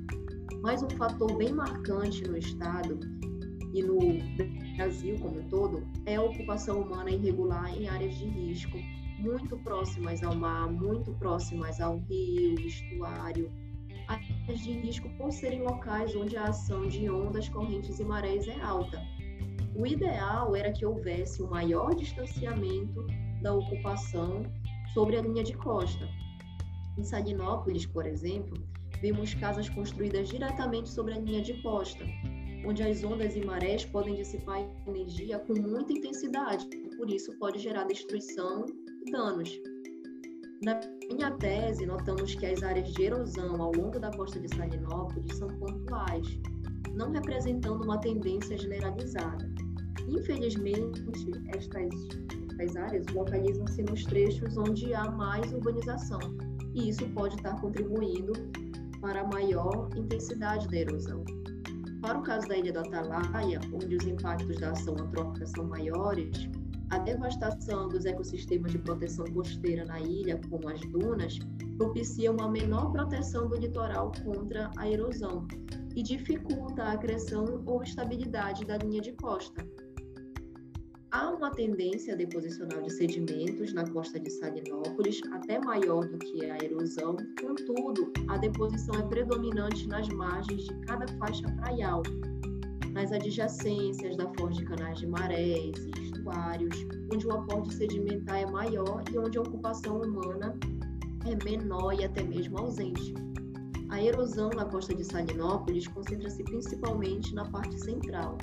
Mas 0.61 0.81
um 0.81 0.89
fator 0.91 1.35
bem 1.35 1.51
marcante 1.51 2.23
no 2.23 2.37
estado 2.37 2.97
e 3.73 3.83
no 3.83 3.99
Brasil 4.77 5.19
como 5.19 5.41
um 5.41 5.49
todo 5.49 5.85
é 6.05 6.15
a 6.15 6.23
ocupação 6.23 6.83
humana 6.83 7.11
irregular 7.11 7.77
em 7.77 7.89
áreas 7.89 8.15
de 8.15 8.27
risco 8.27 8.77
muito 9.19 9.57
próximas 9.57 10.23
ao 10.23 10.35
mar, 10.35 10.71
muito 10.71 11.11
próximas 11.15 11.81
ao 11.81 11.97
rio, 11.97 12.57
estuário, 12.61 13.51
de 14.59 14.71
risco 14.73 15.09
por 15.17 15.31
serem 15.31 15.61
locais 15.61 16.15
onde 16.15 16.35
a 16.35 16.45
ação 16.45 16.87
de 16.87 17.09
ondas, 17.09 17.47
correntes 17.49 17.99
e 17.99 18.03
marés 18.03 18.47
é 18.47 18.59
alta. 18.61 19.01
O 19.75 19.87
ideal 19.87 20.55
era 20.55 20.71
que 20.71 20.85
houvesse 20.85 21.41
um 21.41 21.49
maior 21.49 21.95
distanciamento 21.95 23.07
da 23.41 23.53
ocupação 23.53 24.43
sobre 24.93 25.17
a 25.17 25.21
linha 25.21 25.43
de 25.43 25.53
costa. 25.53 26.07
Em 26.97 27.03
Salinópolis, 27.03 27.85
por 27.85 28.05
exemplo, 28.05 28.61
vimos 29.01 29.33
casas 29.33 29.69
construídas 29.69 30.29
diretamente 30.29 30.89
sobre 30.89 31.13
a 31.13 31.19
linha 31.19 31.41
de 31.41 31.61
costa, 31.61 32.03
onde 32.65 32.83
as 32.83 33.03
ondas 33.03 33.35
e 33.35 33.45
marés 33.45 33.85
podem 33.85 34.15
dissipar 34.15 34.59
energia 34.85 35.39
com 35.39 35.53
muita 35.53 35.93
intensidade, 35.93 36.67
por 36.97 37.09
isso 37.09 37.37
pode 37.39 37.59
gerar 37.59 37.85
destruição 37.85 38.65
e 39.05 39.11
danos. 39.11 39.49
Na 40.63 40.79
minha 41.09 41.31
tese, 41.31 41.87
notamos 41.87 42.35
que 42.35 42.45
as 42.45 42.61
áreas 42.61 42.93
de 42.93 43.05
erosão 43.05 43.59
ao 43.59 43.71
longo 43.71 43.99
da 43.99 44.11
costa 44.11 44.39
de 44.39 44.47
Salinópolis 44.55 45.35
são 45.35 45.47
pontuais, 45.47 46.39
não 46.93 47.11
representando 47.11 47.83
uma 47.83 47.97
tendência 47.97 48.55
generalizada. 48.55 49.49
Infelizmente, 50.07 51.03
estas, 51.47 51.89
estas 52.51 52.75
áreas 52.75 53.07
localizam-se 53.07 53.81
nos 53.81 54.03
trechos 54.03 54.55
onde 54.55 54.93
há 54.93 55.09
mais 55.09 55.51
urbanização, 55.51 56.19
e 56.75 56.89
isso 56.89 57.09
pode 57.15 57.37
estar 57.37 57.59
contribuindo 57.59 58.33
para 59.01 59.21
a 59.21 59.27
maior 59.29 59.89
intensidade 59.95 60.67
da 60.67 60.77
erosão. 60.77 61.25
Para 62.03 62.19
o 62.19 62.21
caso 62.21 62.47
da 62.47 62.57
ilha 62.57 62.71
do 62.71 62.81
Atalaia, 62.81 63.59
onde 63.73 63.95
os 63.95 64.05
impactos 64.05 64.57
da 64.59 64.73
ação 64.73 64.93
antrópica 64.93 65.47
são 65.47 65.63
maiores, 65.63 66.47
a 66.91 66.99
devastação 66.99 67.89
dos 67.89 68.05
ecossistemas 68.05 68.71
de 68.71 68.77
proteção 68.79 69.25
costeira 69.33 69.83
na 69.85 69.99
ilha, 69.99 70.39
como 70.49 70.69
as 70.69 70.81
dunas, 70.81 71.39
propicia 71.77 72.31
uma 72.31 72.49
menor 72.49 72.91
proteção 72.91 73.47
do 73.47 73.55
litoral 73.55 74.11
contra 74.23 74.69
a 74.77 74.89
erosão 74.89 75.47
e 75.95 76.03
dificulta 76.03 76.83
a 76.83 76.91
acreção 76.93 77.63
ou 77.65 77.81
estabilidade 77.81 78.65
da 78.65 78.77
linha 78.77 79.01
de 79.01 79.13
costa, 79.13 79.65
Há 81.13 81.29
uma 81.29 81.51
tendência 81.51 82.15
deposicional 82.15 82.81
de 82.83 82.93
sedimentos 82.93 83.73
na 83.73 83.85
costa 83.91 84.17
de 84.17 84.29
Salinópolis, 84.29 85.19
até 85.33 85.59
maior 85.59 86.07
do 86.07 86.17
que 86.17 86.49
a 86.49 86.57
erosão, 86.63 87.17
contudo, 87.41 88.13
a 88.29 88.37
deposição 88.37 88.95
é 88.97 89.03
predominante 89.03 89.89
nas 89.89 90.07
margens 90.07 90.63
de 90.63 90.73
cada 90.85 91.05
faixa 91.17 91.51
praial, 91.57 92.01
nas 92.93 93.11
adjacências 93.11 94.17
da 94.17 94.27
foz 94.33 94.57
de 94.57 94.65
canais 94.65 94.99
de 94.99 95.07
marés 95.07 95.77
e 95.77 96.01
estuários, 96.03 96.75
onde 97.13 97.27
o 97.27 97.31
aporte 97.31 97.73
sedimentar 97.73 98.39
é 98.39 98.45
maior 98.45 99.03
e 99.11 99.17
onde 99.17 99.37
a 99.37 99.41
ocupação 99.41 100.01
humana 100.01 100.57
é 101.25 101.43
menor 101.43 101.93
e 101.93 102.03
até 102.03 102.23
mesmo 102.23 102.57
ausente. 102.57 103.13
A 103.89 104.01
erosão 104.01 104.49
na 104.49 104.65
costa 104.65 104.95
de 104.95 105.03
Salinópolis 105.03 105.87
concentra-se 105.87 106.43
principalmente 106.43 107.35
na 107.35 107.45
parte 107.45 107.77
central, 107.77 108.37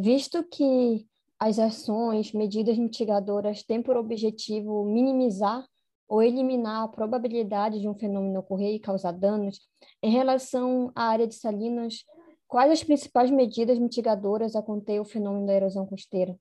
visto 0.00 0.42
que 0.44 1.06
as 1.38 1.58
ações, 1.58 2.32
medidas 2.32 2.78
mitigadoras 2.78 3.62
têm 3.62 3.82
por 3.82 3.96
objetivo 3.96 4.84
minimizar 4.84 5.66
ou 6.08 6.22
eliminar 6.22 6.84
a 6.84 6.88
probabilidade 6.88 7.80
de 7.80 7.88
um 7.88 7.94
fenômeno 7.94 8.40
ocorrer 8.40 8.74
e 8.74 8.80
causar 8.80 9.12
danos, 9.12 9.60
em 10.02 10.10
relação 10.10 10.90
à 10.94 11.04
área 11.04 11.26
de 11.26 11.34
Salinas, 11.34 12.04
quais 12.48 12.72
as 12.72 12.82
principais 12.82 13.30
medidas 13.30 13.78
mitigadoras 13.78 14.56
a 14.56 14.62
conter 14.62 15.00
o 15.00 15.04
fenômeno 15.04 15.46
da 15.46 15.54
erosão 15.54 15.86
costeira? 15.86 16.36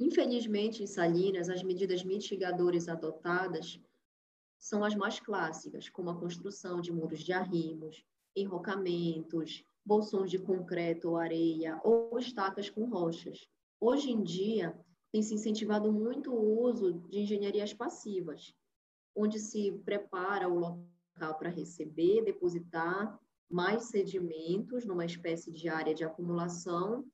Infelizmente, 0.00 0.82
em 0.82 0.86
Salinas, 0.86 1.50
as 1.50 1.62
medidas 1.62 2.02
mitigadoras 2.02 2.88
adotadas 2.88 3.78
são 4.58 4.82
as 4.82 4.94
mais 4.94 5.20
clássicas, 5.20 5.90
como 5.90 6.10
a 6.10 6.18
construção 6.18 6.80
de 6.80 6.90
muros 6.90 7.20
de 7.20 7.32
arrimos, 7.32 8.02
enrocamentos, 8.34 9.64
bolsões 9.90 10.30
de 10.30 10.38
concreto 10.38 11.08
ou 11.08 11.16
areia 11.16 11.80
ou 11.82 12.16
estacas 12.16 12.70
com 12.70 12.84
rochas. 12.84 13.48
Hoje 13.80 14.08
em 14.12 14.22
dia, 14.22 14.72
tem 15.10 15.20
se 15.20 15.34
incentivado 15.34 15.90
muito 15.92 16.32
o 16.32 16.62
uso 16.62 16.92
de 17.08 17.18
engenharias 17.18 17.74
passivas, 17.74 18.54
onde 19.16 19.40
se 19.40 19.72
prepara 19.84 20.48
o 20.48 20.56
local 20.56 21.36
para 21.36 21.48
receber, 21.48 22.22
depositar 22.22 23.18
mais 23.50 23.86
sedimentos 23.86 24.84
numa 24.84 25.04
espécie 25.04 25.50
de 25.50 25.68
área 25.68 25.92
de 25.92 26.04
acumulação, 26.04 27.04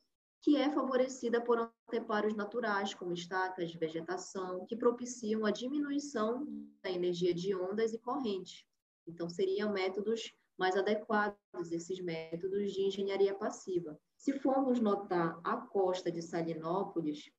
que 0.42 0.58
é 0.58 0.70
favorecida 0.70 1.40
por 1.40 1.72
anteparos 1.88 2.34
naturais, 2.34 2.92
como 2.92 3.14
estacas 3.14 3.70
de 3.70 3.78
vegetação, 3.78 4.66
que 4.66 4.76
propiciam 4.76 5.46
a 5.46 5.50
diminuição 5.50 6.46
da 6.82 6.90
energia 6.90 7.32
de 7.32 7.54
ondas 7.54 7.94
e 7.94 7.98
correntes. 7.98 8.66
Então, 9.06 9.30
seriam 9.30 9.72
métodos 9.72 10.30
mais 10.58 10.76
adequados, 10.76 11.70
esses 11.70 12.00
métodos 12.00 12.72
de 12.72 12.82
engenharia 12.82 13.34
passiva. 13.34 13.98
Se 14.16 14.32
formos 14.38 14.80
notar 14.80 15.38
a 15.44 15.56
costa 15.56 16.10
de 16.10 16.22
Salinópolis, 16.22 17.30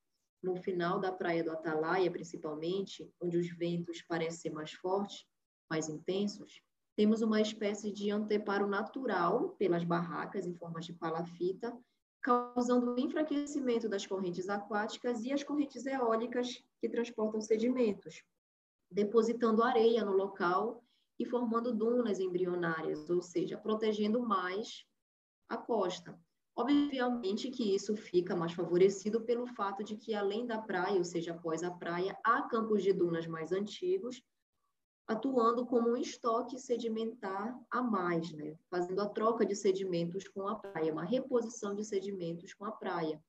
no 0.42 0.56
final 0.56 1.00
da 1.00 1.12
praia 1.12 1.44
do 1.44 1.52
Atalaia, 1.52 2.12
principalmente, 2.12 3.12
onde 3.20 3.38
os 3.38 3.50
ventos 3.50 4.02
parecem 4.04 4.52
mais 4.52 4.72
fortes, 4.72 5.26
mais 5.70 5.90
intensos, 5.90 6.62
temos 6.96 7.22
uma 7.22 7.42
espécie 7.42 7.92
de 7.92 8.10
anteparo 8.10 8.68
natural 8.68 9.50
pelas 9.52 9.84
barracas 9.84 10.46
em 10.46 10.56
forma 10.56 10.80
de 10.80 10.94
palafita, 10.94 11.78
causando 12.22 12.94
o 12.94 13.00
enfraquecimento 13.00 13.88
das 13.88 14.06
correntes 14.06 14.50
aquáticas 14.50 15.24
e 15.24 15.32
as 15.32 15.44
correntes 15.44 15.86
eólicas 15.86 16.64
que 16.80 16.90
transportam 16.90 17.40
sedimentos, 17.40 18.24
depositando 18.92 19.64
areia 19.64 20.04
no 20.04 20.14
local 20.14 20.84
e 21.20 21.26
formando 21.26 21.74
dunas 21.74 22.20
embrionárias, 22.20 23.10
ou 23.10 23.22
seja, 23.22 23.58
protegendo 23.58 24.22
mais 24.22 24.86
a 25.50 25.58
costa. 25.58 26.20
Obviamente 26.56 27.52
que 27.52 27.76
isso 27.76 27.96
fica 27.96 28.36
mais 28.36 28.54
favorecido 28.54 29.22
pelo 29.22 29.46
fato 29.46 29.84
de 29.84 29.96
que, 29.96 30.16
além 30.16 30.46
da 30.46 30.60
praia, 30.60 30.98
ou 30.98 31.04
seja, 31.04 31.32
após 31.32 31.64
a 31.64 31.72
praia, 31.72 32.18
há 32.24 32.42
campos 32.44 32.82
de 32.82 32.92
dunas 32.92 33.28
mais 33.28 33.52
antigos, 33.52 34.24
atuando 35.08 35.66
como 35.66 35.90
um 35.90 35.98
estoque 35.98 36.60
sedimentar 36.60 37.58
a 37.72 37.82
mais, 37.82 38.32
né? 38.34 38.58
fazendo 38.70 39.02
a 39.02 39.08
troca 39.08 39.46
de 39.46 39.56
sedimentos 39.56 40.28
com 40.28 40.48
a 40.48 40.56
praia, 40.56 40.92
uma 40.92 41.06
reposição 41.06 41.74
de 41.74 41.84
sedimentos 41.84 42.54
com 42.54 42.66
a 42.66 42.72
praia, 42.72 43.24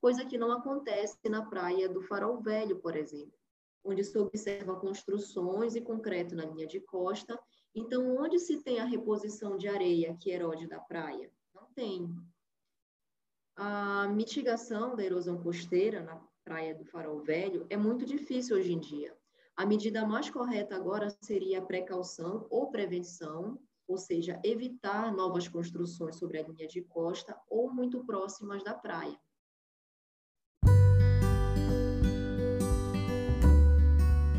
coisa 0.00 0.24
que 0.24 0.36
não 0.36 0.52
acontece 0.52 1.16
na 1.30 1.46
praia 1.48 1.88
do 1.88 2.02
Farol 2.02 2.42
Velho, 2.42 2.80
por 2.80 2.96
exemplo, 2.96 3.38
onde 3.84 4.04
se 4.04 4.16
observa 4.18 4.76
construções 4.76 5.74
e 5.74 5.80
concreto 5.80 6.34
na 6.34 6.44
linha 6.44 6.66
de 6.66 6.80
costa. 6.80 7.38
Então, 7.74 8.16
onde 8.16 8.38
se 8.38 8.62
tem 8.62 8.80
a 8.80 8.84
reposição 8.84 9.56
de 9.56 9.68
areia 9.68 10.16
que 10.20 10.30
erode 10.30 10.66
da 10.66 10.78
praia? 10.78 11.30
Não 11.54 11.66
tem 11.74 12.14
a 13.56 14.08
mitigação 14.08 14.96
da 14.96 15.04
erosão 15.04 15.42
costeira 15.42 16.02
na 16.02 16.16
praia 16.44 16.74
do 16.74 16.84
Farol 16.84 17.20
Velho 17.20 17.66
é 17.68 17.76
muito 17.76 18.04
difícil 18.06 18.56
hoje 18.56 18.72
em 18.72 18.80
dia. 18.80 19.16
A 19.54 19.66
medida 19.66 20.06
mais 20.06 20.30
correta 20.30 20.74
agora 20.74 21.10
seria 21.20 21.58
a 21.58 21.64
precaução 21.64 22.46
ou 22.50 22.70
prevenção, 22.70 23.60
ou 23.86 23.98
seja, 23.98 24.40
evitar 24.42 25.12
novas 25.12 25.46
construções 25.46 26.16
sobre 26.16 26.38
a 26.38 26.42
linha 26.42 26.66
de 26.66 26.82
costa 26.82 27.38
ou 27.48 27.72
muito 27.72 28.02
próximas 28.04 28.64
da 28.64 28.74
praia. 28.74 29.18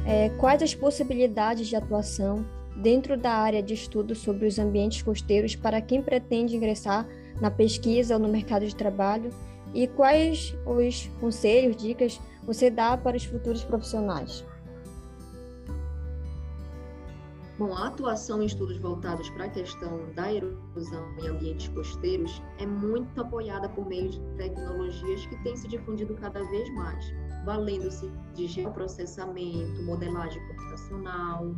É, 0.05 0.29
quais 0.37 0.61
as 0.61 0.75
possibilidades 0.75 1.67
de 1.67 1.75
atuação 1.75 2.45
dentro 2.75 3.17
da 3.17 3.31
área 3.31 3.61
de 3.61 3.73
estudo 3.73 4.15
sobre 4.15 4.47
os 4.47 4.59
ambientes 4.59 5.01
costeiros 5.01 5.55
para 5.55 5.81
quem 5.81 6.01
pretende 6.01 6.55
ingressar 6.55 7.07
na 7.39 7.49
pesquisa 7.49 8.15
ou 8.15 8.19
no 8.19 8.27
mercado 8.27 8.65
de 8.65 8.75
trabalho 8.75 9.29
e 9.73 9.87
quais 9.87 10.55
os 10.65 11.09
conselhos, 11.19 11.75
dicas 11.75 12.19
você 12.45 12.69
dá 12.69 12.97
para 12.97 13.17
os 13.17 13.23
futuros 13.23 13.63
profissionais? 13.63 14.43
Bom, 17.63 17.73
a 17.77 17.87
atuação 17.87 18.43
em 18.43 18.45
estudos 18.45 18.77
voltados 18.77 19.29
para 19.29 19.45
a 19.45 19.49
questão 19.49 20.11
da 20.15 20.33
erosão 20.33 21.17
em 21.17 21.29
ambientes 21.29 21.69
costeiros 21.69 22.43
é 22.57 22.65
muito 22.65 23.21
apoiada 23.21 23.69
por 23.69 23.87
meio 23.87 24.09
de 24.09 24.19
tecnologias 24.35 25.25
que 25.27 25.43
têm 25.43 25.55
se 25.55 25.69
difundido 25.69 26.13
cada 26.15 26.43
vez 26.43 26.69
mais, 26.75 27.05
valendo-se 27.45 28.11
de 28.35 28.47
geoprocessamento, 28.47 29.81
modelagem 29.81 30.45
computacional, 30.45 31.55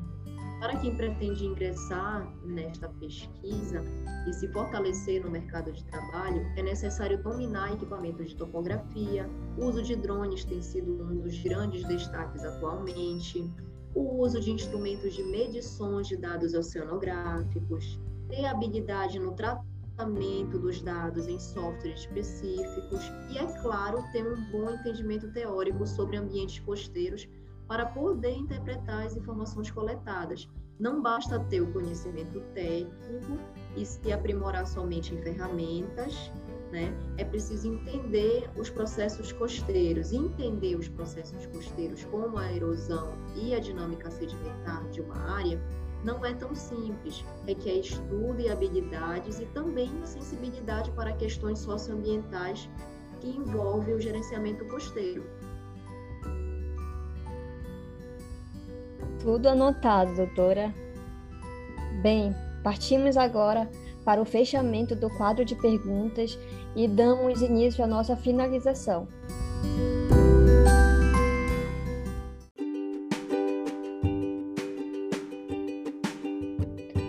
para 0.60 0.78
quem 0.78 0.96
pretende 0.96 1.44
ingressar 1.44 2.32
nesta 2.44 2.88
pesquisa 2.88 3.84
e 4.28 4.34
se 4.34 4.48
fortalecer 4.50 5.24
no 5.24 5.32
mercado 5.32 5.72
de 5.72 5.84
trabalho, 5.86 6.46
é 6.56 6.62
necessário 6.62 7.22
dominar 7.24 7.74
equipamentos 7.74 8.30
de 8.30 8.36
topografia. 8.36 9.28
O 9.58 9.66
uso 9.66 9.82
de 9.82 9.96
drones 9.96 10.46
tem 10.46 10.62
sido 10.62 11.04
um 11.04 11.20
dos 11.20 11.38
grandes 11.40 11.84
destaques 11.86 12.44
atualmente. 12.44 13.52
O 13.96 14.22
uso 14.22 14.42
de 14.42 14.52
instrumentos 14.52 15.14
de 15.14 15.24
medições 15.24 16.08
de 16.10 16.18
dados 16.18 16.54
oceanográficos. 16.54 17.98
Ter 18.28 18.44
habilidade 18.46 19.18
no 19.18 19.32
tratamento 19.32 20.60
dos 20.60 20.82
dados 20.82 21.30
em 21.30 21.40
softwares 21.40 22.02
específicos. 22.02 23.10
E, 23.32 23.38
é 23.38 23.62
claro, 23.62 24.04
ter 24.12 24.28
um 24.28 24.52
bom 24.52 24.70
entendimento 24.70 25.32
teórico 25.32 25.88
sobre 25.88 26.18
ambientes 26.18 26.60
costeiros 26.60 27.26
para 27.70 27.86
poder 27.86 28.36
interpretar 28.36 29.06
as 29.06 29.16
informações 29.16 29.72
coletadas. 29.72 30.46
Não 30.78 31.02
basta 31.02 31.40
ter 31.40 31.62
o 31.62 31.72
conhecimento 31.72 32.42
técnico 32.54 33.40
e 33.78 33.86
se 33.86 34.12
aprimorar 34.12 34.68
somente 34.68 35.16
em 35.16 35.22
ferramentas, 35.22 36.30
né? 36.72 36.94
É 37.18 37.24
preciso 37.24 37.68
entender 37.68 38.50
os 38.56 38.70
processos 38.70 39.32
costeiros, 39.32 40.12
entender 40.12 40.76
os 40.76 40.88
processos 40.88 41.46
costeiros 41.48 42.04
como 42.06 42.38
a 42.38 42.52
erosão 42.52 43.14
e 43.36 43.54
a 43.54 43.60
dinâmica 43.60 44.10
sedimentar 44.10 44.88
de 44.90 45.02
uma 45.02 45.18
área 45.36 45.62
não 46.06 46.24
é 46.24 46.34
tão 46.34 46.54
simples, 46.54 47.26
requer 47.48 47.72
é 47.72 47.80
estudo 47.80 48.40
e 48.40 48.48
habilidades 48.48 49.40
e 49.40 49.46
também 49.48 49.90
sensibilidade 50.04 50.92
para 50.92 51.12
questões 51.14 51.58
socioambientais 51.60 52.70
que 53.20 53.28
envolvem 53.28 53.96
o 53.96 54.00
gerenciamento 54.00 54.64
costeiro. 54.66 55.26
Tudo 59.20 59.50
anotado, 59.50 60.14
doutora. 60.16 60.72
Bem, 62.04 62.36
partimos 62.64 63.18
agora 63.18 63.68
para 64.06 64.22
o 64.22 64.26
fechamento 64.26 64.96
do 64.96 65.10
quadro 65.10 65.44
de 65.44 65.56
perguntas 65.56 66.38
e 66.76 66.88
damos 66.88 67.42
início 67.42 67.84
à 67.84 67.88
nossa 67.88 68.16
finalização. 68.16 69.08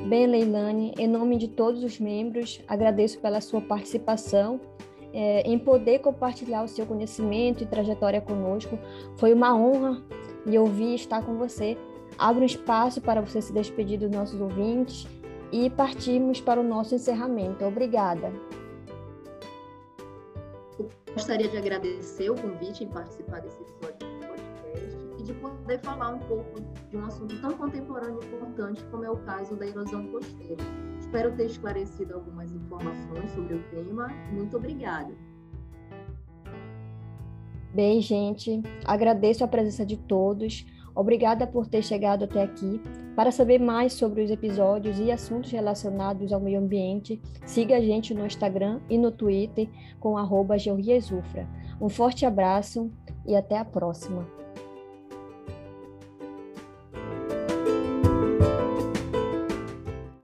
Bem, 0.09 0.27
Leilane, 0.27 0.95
em 0.99 1.07
nome 1.07 1.37
de 1.37 1.49
todos 1.49 1.85
os 1.85 2.01
membros, 2.01 2.61
agradeço 2.67 3.21
pela 3.21 3.41
sua 3.41 3.61
participação 3.61 4.61
é, 5.13 5.43
em 5.43 5.59
poder 5.59 5.99
compartilhar 5.99 6.63
o 6.63 6.69
seu 6.69 6.87
conhecimento 6.87 7.63
e 7.63 7.67
trajetória 7.67 8.21
conosco. 8.21 8.79
Foi 9.17 9.35
uma 9.35 9.55
honra 9.55 10.03
e 10.47 10.57
ouvir 10.59 10.95
estar 10.95 11.23
com 11.23 11.37
você 11.37 11.77
Abro 12.19 12.43
um 12.43 12.47
espaço 12.47 13.01
para 13.01 13.21
você 13.21 13.43
se 13.43 13.53
despedir 13.53 13.99
dos 13.99 14.11
nossos 14.11 14.41
ouvintes 14.41 15.07
e 15.57 15.71
partimos 15.71 16.39
para 16.39 16.61
o 16.61 16.63
nosso 16.63 16.95
encerramento. 16.95 17.65
Obrigada. 17.65 18.31
Gostaria 21.15 21.49
de 21.49 21.57
agradecer 21.57 22.29
o 22.29 22.35
convite 22.35 22.85
em 22.85 22.89
participar 22.89 23.41
desse 23.41 23.63
episódio 23.63 24.07
do 24.07 24.27
podcast 24.27 24.99
e 25.19 25.23
de 25.23 25.33
poder 25.33 25.81
falar 25.81 26.11
um 26.11 26.19
pouco 26.19 26.61
de 26.91 26.97
um 26.99 27.07
assunto 27.07 27.41
tão 27.41 27.53
contemporâneo 27.57 28.21
e 28.23 28.27
importante 28.27 28.85
como 28.91 29.05
é 29.05 29.11
o 29.11 29.17
caso 29.25 29.57
da 29.57 29.67
erosão 29.67 30.07
costeira. 30.09 30.63
Espero 31.01 31.35
ter 31.35 31.47
esclarecido 31.47 32.13
algumas 32.13 32.53
informações 32.53 33.31
sobre 33.31 33.55
o 33.55 33.63
tema. 33.71 34.09
Muito 34.33 34.59
obrigada. 34.59 35.15
Bem, 37.73 38.03
gente, 38.03 38.63
agradeço 38.85 39.43
a 39.43 39.49
presença 39.49 39.87
de 39.87 39.97
todos. 39.97 40.67
Obrigada 40.97 41.47
por 41.47 41.67
ter 41.67 41.83
chegado 41.83 42.25
até 42.25 42.43
aqui. 42.43 42.81
Para 43.15 43.31
saber 43.31 43.61
mais 43.61 43.93
sobre 43.93 44.23
os 44.23 44.31
episódios 44.31 44.99
e 44.99 45.13
assuntos 45.13 45.53
relacionados 45.53 46.33
ao 46.33 46.41
meio 46.41 46.59
ambiente, 46.59 47.21
siga 47.45 47.77
a 47.77 47.81
gente 47.81 48.15
no 48.15 48.27
Instagram 48.27 48.81
e 48.89 48.97
no 48.97 49.13
Twitter 49.13 49.69
com 50.01 50.17
arroba 50.17 50.57
Um 51.81 51.89
forte 51.91 52.25
abraço 52.25 52.91
e 53.27 53.37
até 53.37 53.59
a 53.59 53.65
próxima. 53.65 54.36